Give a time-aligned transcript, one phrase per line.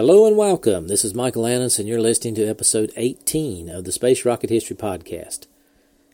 [0.00, 0.88] Hello and welcome.
[0.88, 4.74] This is Michael Annis, and you're listening to episode 18 of the Space Rocket History
[4.74, 5.46] Podcast.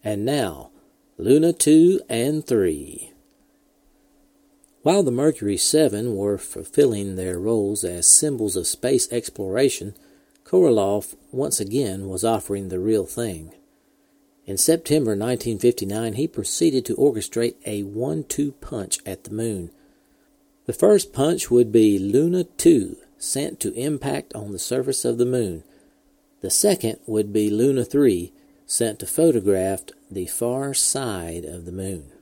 [0.02, 0.70] And now,
[1.18, 3.12] Luna 2 and 3.
[4.82, 9.94] While the Mercury 7 were fulfilling their roles as symbols of space exploration,
[10.44, 13.54] Korolev once again was offering the real thing.
[14.46, 19.70] In September 1959, he proceeded to orchestrate a one two punch at the moon.
[20.64, 25.26] The first punch would be Luna 2 sent to impact on the surface of the
[25.26, 25.64] moon.
[26.40, 28.32] The second would be Luna 3,
[28.66, 32.12] sent to photograph the far side of the moon.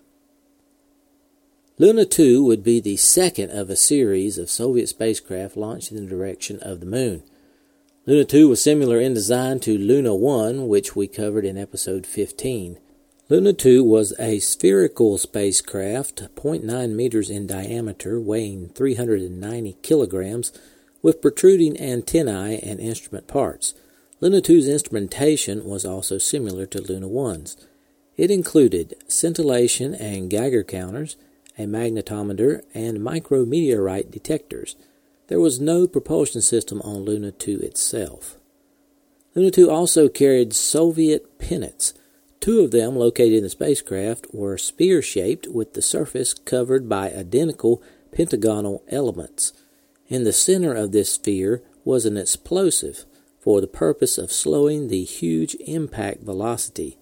[1.77, 6.09] Luna 2 would be the second of a series of Soviet spacecraft launched in the
[6.09, 7.25] direction of the moon.
[8.07, 12.79] Luna 2 was similar in design to Luna 1, which we covered in episode 15.
[13.29, 20.53] Luna 2 was a spherical spacecraft, 0.9 meters in diameter, weighing 390 kilograms,
[21.05, 23.75] with protruding antennae and instrument parts.
[24.21, 27.59] Luna 2's instrumentation was also similar to Luna 1's.
[28.17, 31.19] It included scintillation and Geiger counters,
[31.59, 34.77] a magnetometer, and micrometeorite detectors.
[35.29, 38.39] There was no propulsion system on Luna 2 itself.
[39.35, 41.93] Luna 2 also carried Soviet pennants.
[42.41, 47.13] Two of them, located in the spacecraft, were spear shaped with the surface covered by
[47.13, 49.53] identical pentagonal elements.
[50.09, 53.07] In the center of this sphere was an explosive
[53.41, 56.99] for the purpose of slowing the huge impact velocity.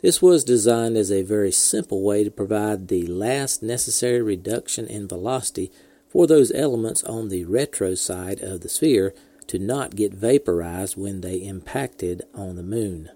[0.00, 5.08] This was designed as a very simple way to provide the last necessary reduction in
[5.08, 5.70] velocity
[6.08, 9.14] for those elements on the retro side of the sphere
[9.46, 13.10] to not get vaporized when they impacted on the moon.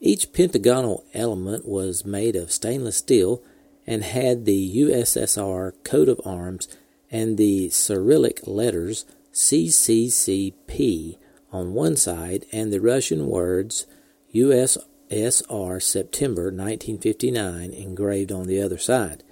[0.00, 3.42] Each pentagonal element was made of stainless steel
[3.86, 6.68] and had the USSR coat of arms
[7.14, 11.16] and the Cyrillic letters CCCP
[11.52, 13.86] on one side and the Russian words
[14.34, 19.22] USSR September 1959 engraved on the other side.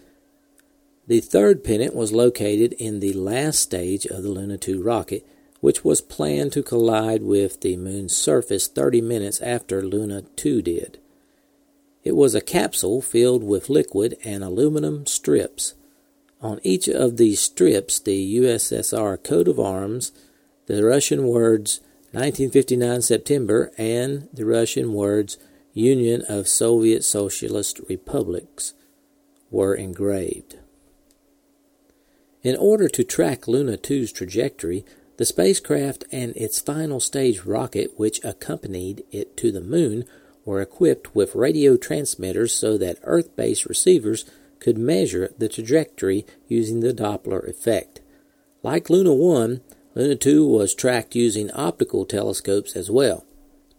[1.09, 5.27] The third pennant was located in the last stage of the Luna 2 rocket,
[5.59, 11.01] which was planned to collide with the moon's surface 30 minutes after Luna 2 did.
[12.05, 15.75] It was a capsule filled with liquid and aluminum strips.
[16.43, 20.11] On each of these strips, the USSR coat of arms,
[20.67, 21.81] the Russian words
[22.11, 25.39] 1959 September, and the Russian words
[25.73, 28.75] Union of Soviet Socialist Republics
[29.51, 30.59] were engraved.
[32.43, 34.85] In order to track Luna 2's trajectory,
[35.19, 40.05] the spacecraft and its final stage rocket, which accompanied it to the moon,
[40.45, 44.25] were equipped with radio transmitters so that Earth based receivers
[44.63, 48.01] could measure the trajectory using the Doppler effect.
[48.63, 49.61] Like Luna 1,
[49.97, 53.27] Luna 2 was tracked using optical telescopes as well.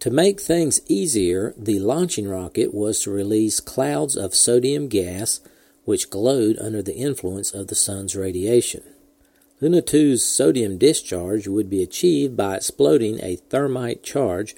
[0.02, 5.40] To make things easier, the launching rocket was to release clouds of sodium gas
[5.86, 8.84] which glowed under the influence of the sun's radiation.
[9.62, 14.54] Luna 2's sodium discharge would be achieved by exploding a thermite charge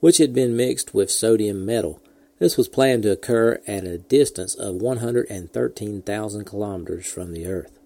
[0.00, 2.00] which had been mixed with sodium metal.
[2.38, 7.78] This was planned to occur at a distance of 113,000 kilometers from the Earth.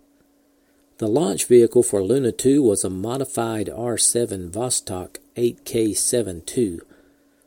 [0.99, 6.81] The launch vehicle for Luna 2 was a modified R 7 Vostok 8K72.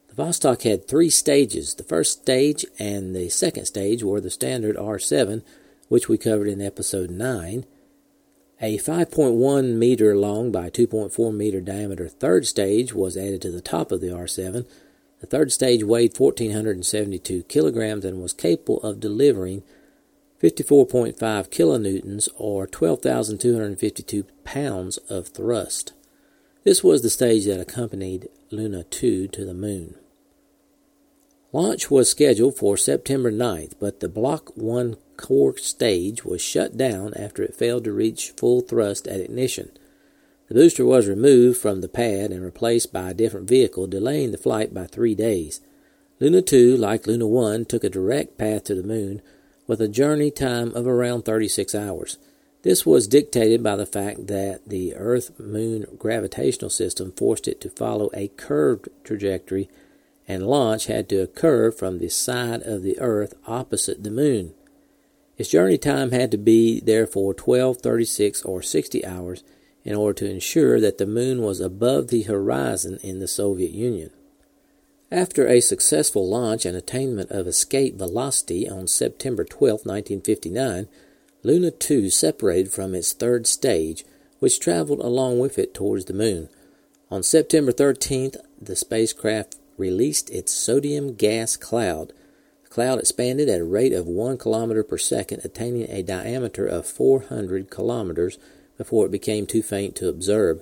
[0.08, 1.75] The Vostok had three stages.
[1.75, 5.44] The first stage and the second stage were the standard R 7,
[5.90, 7.66] which we covered in episode 9.
[8.61, 13.91] A 5.1 meter long by 2.4 meter diameter third stage was added to the top
[13.91, 14.66] of the R 7
[15.23, 19.64] the third stage weighed 1,472 kilograms and was capable of delivering
[20.41, 25.93] 54.5 kilonewtons or 12,252 pounds of thrust.
[26.66, 29.96] This was the stage that accompanied Luna 2 to the moon.
[31.53, 37.14] Launch was scheduled for September 9th, but the Block 1 core stage was shut down
[37.14, 39.72] after it failed to reach full thrust at ignition.
[40.49, 44.37] The booster was removed from the pad and replaced by a different vehicle, delaying the
[44.37, 45.61] flight by three days.
[46.19, 49.22] Luna 2, like Luna 1, took a direct path to the moon
[49.67, 52.17] with a journey time of around 36 hours.
[52.63, 57.69] This was dictated by the fact that the Earth Moon gravitational system forced it to
[57.69, 59.69] follow a curved trajectory,
[60.28, 64.53] and launch had to occur from the side of the Earth opposite the Moon.
[65.37, 69.43] Its journey time had to be therefore 12, 36, or 60 hours
[69.84, 74.09] in order to ensure that the moon was above the horizon in the Soviet Union.
[75.12, 80.88] After a successful launch and attainment of escape velocity on September 12, 1959,
[81.44, 84.06] Luna 2 separated from its third stage,
[84.40, 86.50] which traveled along with it towards the moon.
[87.12, 92.14] On September 13th, the spacecraft released its sodium gas cloud.
[92.64, 96.88] The cloud expanded at a rate of 1 kilometer per second, attaining a diameter of
[96.88, 98.40] 400 kilometers
[98.84, 100.62] before it became too faint to observe.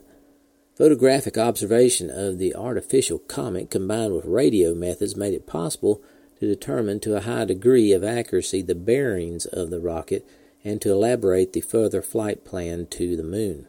[0.77, 6.03] Photographic observation of the artificial comet combined with radio methods made it possible
[6.39, 10.23] to determine to a high degree of accuracy the bearings of the rocket
[10.63, 13.65] and to elaborate the further flight plan to the moon.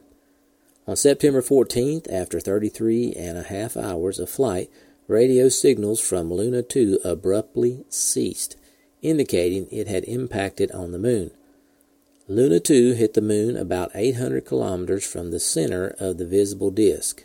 [0.87, 4.69] On September 14th, after 33 and a half hours of flight,
[5.09, 8.57] radio signals from Luna 2 abruptly ceased,
[9.01, 11.31] indicating it had impacted on the moon.
[12.35, 17.25] Luna 2 hit the moon about 800 kilometers from the center of the visible disk.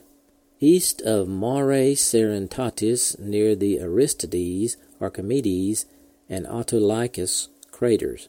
[0.59, 5.85] East of Mare Serenitatis, near the Aristides, Archimedes,
[6.27, 8.27] and Autolycus craters.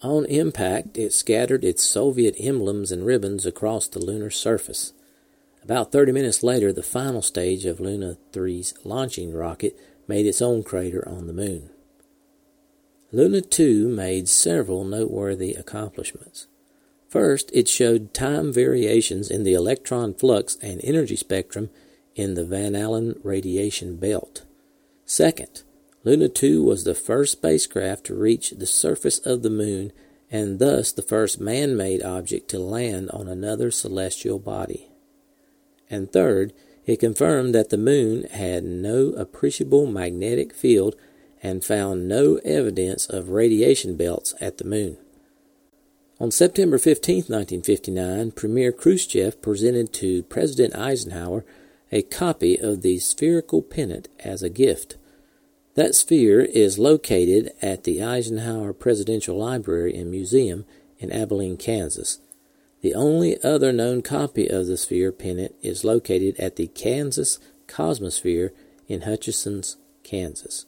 [0.00, 4.94] On impact, it scattered its Soviet emblems and ribbons across the lunar surface.
[5.62, 10.62] About 30 minutes later, the final stage of Luna 3's launching rocket made its own
[10.62, 11.68] crater on the moon.
[13.12, 16.46] Luna 2 made several noteworthy accomplishments.
[17.08, 21.70] First, it showed time variations in the electron flux and energy spectrum
[22.14, 24.44] in the Van Allen radiation belt.
[25.04, 25.64] Second,
[26.04, 29.92] Luna 2 was the first spacecraft to reach the surface of the moon
[30.30, 34.88] and thus the first man made object to land on another celestial body.
[35.90, 36.52] And third,
[36.86, 40.94] it confirmed that the moon had no appreciable magnetic field
[41.42, 44.98] and found no evidence of radiation belts at the moon.
[46.20, 51.44] On September 15, 1959, Premier Khrushchev presented to President Eisenhower
[51.90, 54.96] a copy of the spherical pennant as a gift.
[55.74, 60.66] That sphere is located at the Eisenhower Presidential Library and Museum
[60.98, 62.18] in Abilene, Kansas.
[62.82, 68.50] The only other known copy of the sphere pennant is located at the Kansas Cosmosphere
[68.88, 69.62] in Hutchinson,
[70.02, 70.66] Kansas.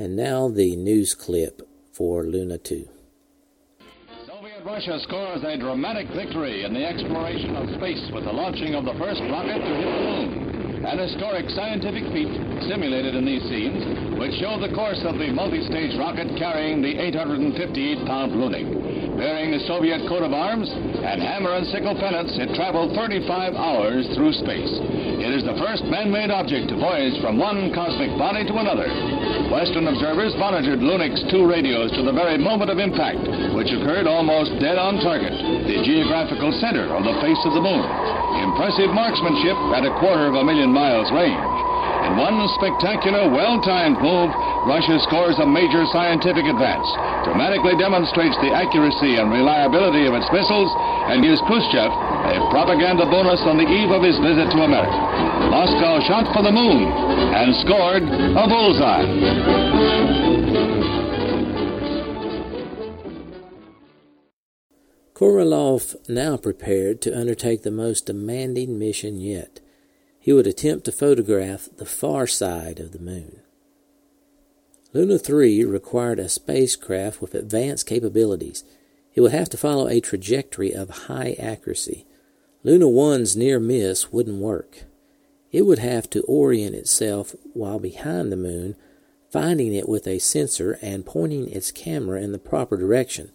[0.00, 1.60] And now the news clip
[1.92, 2.88] for Luna 2.
[4.24, 8.88] Soviet Russia scores a dramatic victory in the exploration of space with the launching of
[8.88, 10.88] the first rocket to hit the moon.
[10.88, 12.32] An historic scientific feat
[12.64, 18.32] simulated in these scenes, which show the course of the multi-stage rocket carrying the 858-pound
[18.32, 18.64] Lunik.
[19.20, 24.08] Bearing the Soviet coat of arms and hammer and sickle pennants, it traveled 35 hours
[24.16, 24.72] through space.
[25.20, 28.88] It is the first man-made object to voyage from one cosmic body to another.
[29.52, 33.20] Western observers monitored Lunik's two radios to the very moment of impact,
[33.52, 35.36] which occurred almost dead on target,
[35.68, 37.84] the geographical center of the face of the moon.
[38.48, 41.36] Impressive marksmanship at a quarter of a million miles range.
[42.08, 44.32] In one spectacular, well-timed move,
[44.64, 46.88] Russia scores a major scientific advance,
[47.28, 50.72] dramatically demonstrates the accuracy and reliability of its missiles,
[51.08, 54.98] and gives Khrushchev a propaganda bonus on the eve of his visit to America.
[55.48, 56.84] Moscow shot for the moon
[57.32, 59.06] and scored a bullseye.
[65.14, 69.60] Korolev now prepared to undertake the most demanding mission yet.
[70.18, 73.42] He would attempt to photograph the far side of the moon.
[74.92, 78.64] Luna 3 required a spacecraft with advanced capabilities.
[79.14, 82.06] It would have to follow a trajectory of high accuracy.
[82.62, 84.84] Luna 1's near miss wouldn't work.
[85.50, 88.76] It would have to orient itself while behind the moon,
[89.30, 93.32] finding it with a sensor and pointing its camera in the proper direction.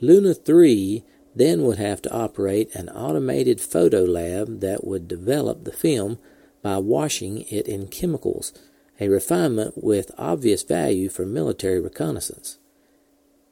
[0.00, 1.02] Luna 3
[1.34, 6.18] then would have to operate an automated photo lab that would develop the film
[6.62, 8.52] by washing it in chemicals,
[9.00, 12.58] a refinement with obvious value for military reconnaissance.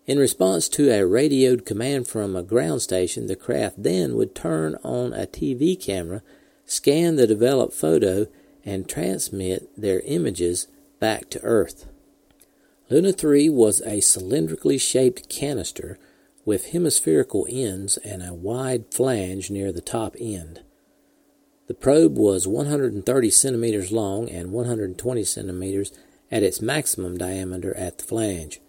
[0.04, 4.76] In response to a radioed command from a ground station, the craft then would turn
[4.82, 6.23] on a TV camera,
[6.66, 8.26] scan the developed photo,
[8.64, 10.66] and transmit their images
[10.99, 11.87] back to Earth.
[12.90, 15.99] Luna 3 was a cylindrically shaped canister
[16.44, 20.62] with hemispherical ends and a wide flange near the top end.
[21.68, 25.92] The probe was 130 centimeters long and 120 centimeters
[26.30, 28.61] at its maximum diameter at the flange.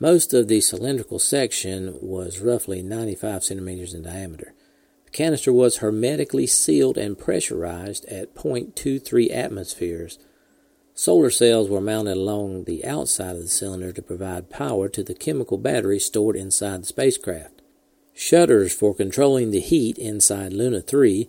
[0.00, 4.52] Most of the cylindrical section was roughly 95 centimeters in diameter.
[5.04, 10.18] The canister was hermetically sealed and pressurized at 0.23 atmospheres.
[10.94, 15.14] Solar cells were mounted along the outside of the cylinder to provide power to the
[15.14, 17.62] chemical battery stored inside the spacecraft.
[18.12, 21.28] Shutters for controlling the heat inside Luna 3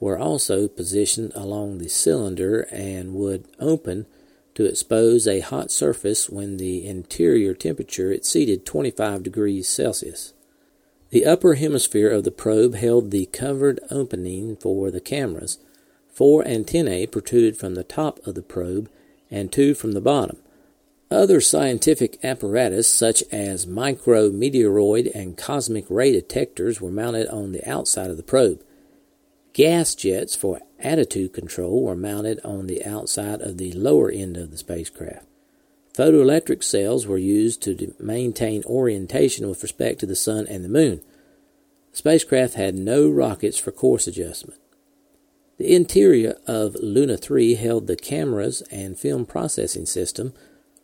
[0.00, 4.06] were also positioned along the cylinder and would open
[4.58, 10.34] to expose a hot surface when the interior temperature exceeded 25 degrees Celsius.
[11.10, 15.58] The upper hemisphere of the probe held the covered opening for the cameras.
[16.12, 18.90] Four antennae protruded from the top of the probe
[19.30, 20.38] and two from the bottom.
[21.08, 28.10] Other scientific apparatus, such as micrometeoroid and cosmic ray detectors, were mounted on the outside
[28.10, 28.64] of the probe.
[29.52, 34.50] Gas jets for attitude control were mounted on the outside of the lower end of
[34.50, 35.26] the spacecraft.
[35.94, 41.00] Photoelectric cells were used to maintain orientation with respect to the Sun and the Moon.
[41.90, 44.60] The spacecraft had no rockets for course adjustment.
[45.58, 50.32] The interior of Luna 3 held the cameras and film processing system,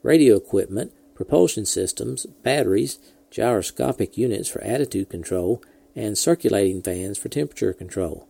[0.02, 2.98] radio equipment, propulsion systems, batteries,
[3.30, 5.62] gyroscopic units for attitude control,
[5.94, 8.28] and circulating fans for temperature control.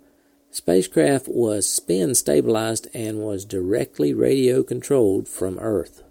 [0.54, 6.04] Spacecraft was spin stabilized and was directly radio controlled from Earth.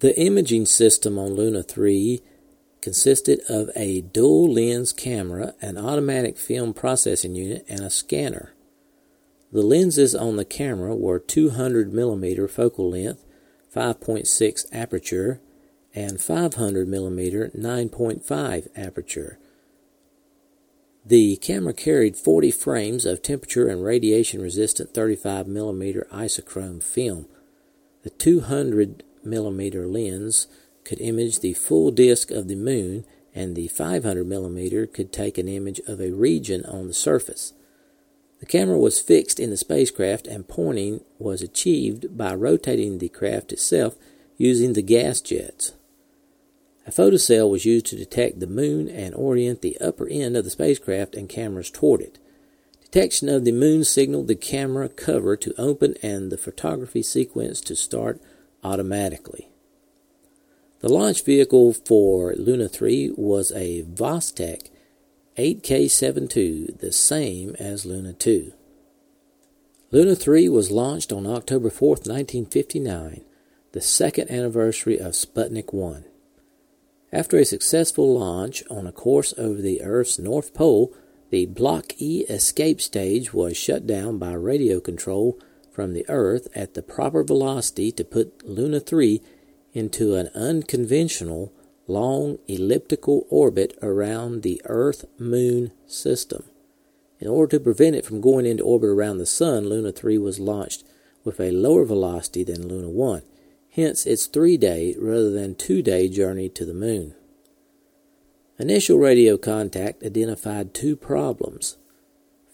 [0.00, 2.22] The imaging system on Luna 3
[2.80, 8.52] consisted of a dual lens camera, an automatic film processing unit, and a scanner.
[9.52, 13.24] The lenses on the camera were 200 mm focal length,
[13.72, 15.40] 5.6 aperture,
[15.94, 19.38] and 500 mm 9.5 aperture.
[21.08, 27.26] The camera carried 40 frames of temperature and radiation resistant 35 mm isochrome film.
[28.02, 30.48] The 200 millimeter lens
[30.82, 35.46] could image the full disk of the moon, and the 500 millimeter could take an
[35.46, 37.52] image of a region on the surface.
[38.40, 43.52] The camera was fixed in the spacecraft, and pointing was achieved by rotating the craft
[43.52, 43.94] itself
[44.36, 45.72] using the gas jets.
[46.86, 50.50] A photocell was used to detect the moon and orient the upper end of the
[50.50, 52.18] spacecraft and cameras toward it.
[52.80, 57.74] Detection of the moon signaled the camera cover to open and the photography sequence to
[57.74, 58.20] start
[58.62, 59.48] automatically.
[60.78, 64.68] The launch vehicle for Luna 3 was a Vostok
[65.36, 68.52] 8K72, the same as Luna 2.
[69.90, 73.24] Luna 3 was launched on October 4, 1959,
[73.72, 76.04] the second anniversary of Sputnik 1.
[77.12, 80.92] After a successful launch on a course over the Earth's North Pole,
[81.30, 85.38] the Block E escape stage was shut down by radio control
[85.70, 89.22] from the Earth at the proper velocity to put Luna 3
[89.72, 91.52] into an unconventional,
[91.86, 96.44] long elliptical orbit around the Earth Moon system.
[97.20, 100.40] In order to prevent it from going into orbit around the Sun, Luna 3 was
[100.40, 100.82] launched
[101.24, 103.22] with a lower velocity than Luna 1,
[103.76, 107.14] hence its three day rather than two day journey to the Moon.
[108.58, 111.76] Initial radio contact identified two problems.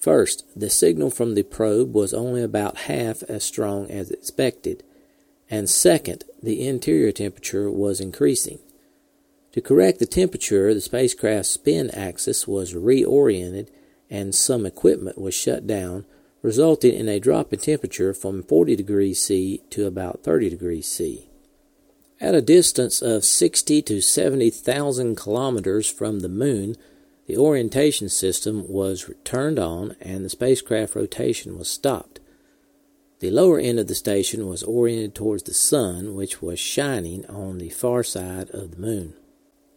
[0.01, 4.83] First, the signal from the probe was only about half as strong as expected,
[5.49, 8.59] and second, the interior temperature was increasing.
[9.53, 13.69] To correct the temperature, the spacecraft's spin axis was reoriented
[14.11, 16.05] and some equipment was shut down,
[16.43, 21.29] resulting in a drop in temperature from 40 degrees C to about 30 degrees C.
[22.21, 26.77] At a distance of 60 to 70,000 kilometers from the moon,
[27.27, 32.21] the orientation system was turned on and the spacecraft rotation was stopped.
[33.21, 37.59] The lower end of the station was oriented towards the sun, which was shining on
[37.59, 39.15] the far side of the moon.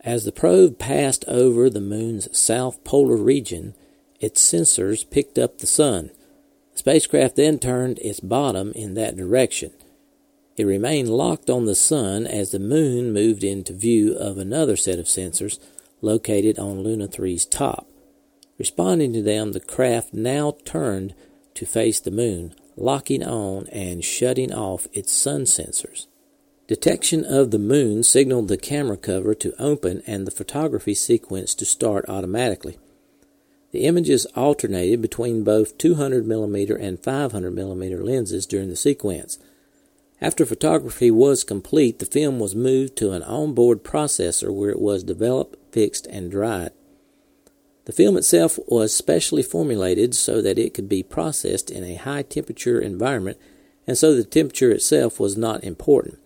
[0.01, 3.75] As the probe passed over the moon's south polar region,
[4.19, 6.09] its sensors picked up the sun.
[6.75, 9.71] Spacecraft then turned its bottom in that direction.
[10.57, 14.99] It remained locked on the sun as the moon moved into view of another set
[14.99, 15.59] of sensors
[16.01, 17.87] located on Luna 3's top.
[18.57, 21.13] Responding to them, the craft now turned
[21.55, 26.07] to face the moon, locking on and shutting off its sun sensors.
[26.67, 31.65] Detection of the moon signaled the camera cover to open and the photography sequence to
[31.65, 32.77] start automatically.
[33.75, 39.37] The images alternated between both 200mm and 500mm lenses during the sequence.
[40.21, 45.03] After photography was complete, the film was moved to an onboard processor where it was
[45.03, 46.71] developed, fixed, and dried.
[47.83, 52.21] The film itself was specially formulated so that it could be processed in a high
[52.21, 53.37] temperature environment
[53.85, 56.17] and so the temperature itself was not important.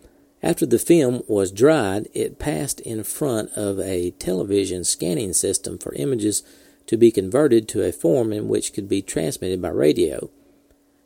[0.44, 5.96] After the film was dried, it passed in front of a television scanning system for
[5.96, 6.44] images
[6.90, 10.28] to be converted to a form in which could be transmitted by radio.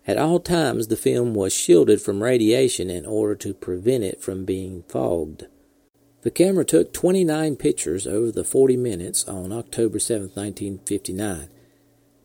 [0.07, 4.45] At all times, the film was shielded from radiation in order to prevent it from
[4.45, 5.47] being fogged.
[6.21, 11.49] The camera took 29 pictures over the 40 minutes on October 7, 1959.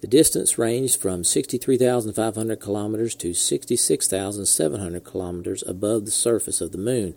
[0.02, 7.16] The distance ranged from 63,500 kilometers to 66,700 kilometers above the surface of the moon,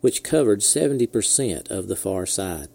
[0.00, 2.66] which covered 70% of the far side.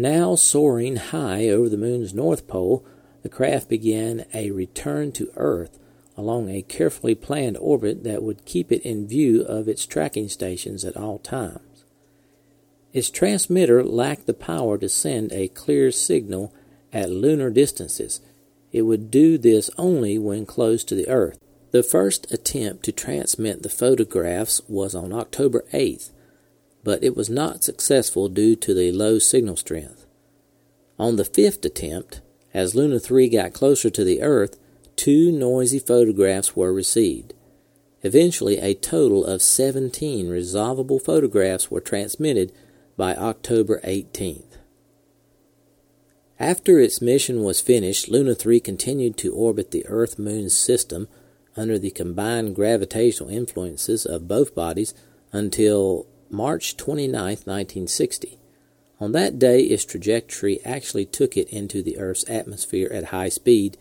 [0.00, 2.86] Now soaring high over the moon's north pole,
[3.22, 5.78] the craft began a return to Earth
[6.16, 10.86] along a carefully planned orbit that would keep it in view of its tracking stations
[10.86, 11.84] at all times.
[12.94, 16.50] Its transmitter lacked the power to send a clear signal
[16.94, 18.22] at lunar distances.
[18.72, 21.38] It would do this only when close to the Earth.
[21.72, 26.10] The first attempt to transmit the photographs was on October 8th,
[26.82, 30.06] but it was not successful due to the low signal strength.
[30.98, 32.20] On the fifth attempt,
[32.52, 34.58] as Luna 3 got closer to the Earth,
[34.96, 37.34] two noisy photographs were received.
[38.02, 42.52] Eventually, a total of 17 resolvable photographs were transmitted
[42.96, 44.58] by October 18th.
[46.38, 51.06] After its mission was finished, Luna 3 continued to orbit the Earth Moon system
[51.56, 54.94] under the combined gravitational influences of both bodies
[55.32, 58.38] until March 29, 1960.
[59.00, 63.76] On that day, its trajectory actually took it into the Earth's atmosphere at high speed,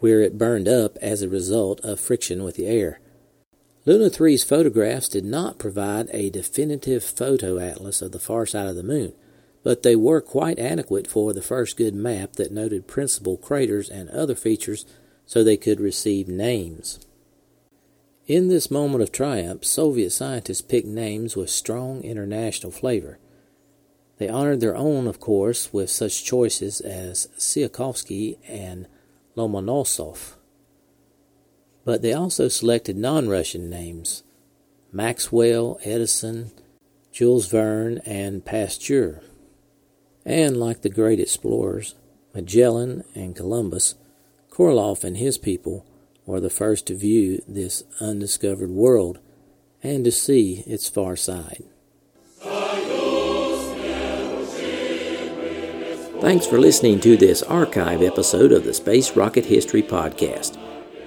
[0.00, 3.00] where it burned up as a result of friction with the air.
[3.86, 8.76] Luna 3's photographs did not provide a definitive photo atlas of the far side of
[8.76, 9.14] the moon,
[9.62, 14.10] but they were quite adequate for the first good map that noted principal craters and
[14.10, 14.84] other features
[15.24, 16.98] so they could receive names.
[18.26, 23.18] In this moment of triumph, Soviet scientists picked names with strong international flavor.
[24.16, 28.86] They honored their own, of course, with such choices as Tsiolkovsky and
[29.36, 30.36] Lomonosov.
[31.84, 34.22] But they also selected non Russian names
[34.90, 36.50] Maxwell, Edison,
[37.12, 39.20] Jules Verne, and Pasteur.
[40.24, 41.94] And like the great explorers,
[42.34, 43.96] Magellan and Columbus,
[44.50, 45.84] Korolev and his people
[46.26, 49.18] were the first to view this undiscovered world
[49.82, 51.64] and to see its far side.
[56.20, 60.58] Thanks for listening to this archive episode of the Space Rocket History Podcast.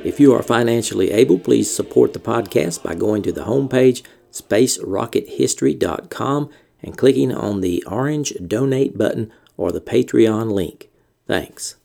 [0.03, 6.49] If you are financially able, please support the podcast by going to the homepage spacerockethistory.com
[6.84, 10.91] and clicking on the orange donate button or the Patreon link.
[11.25, 11.77] Thanks.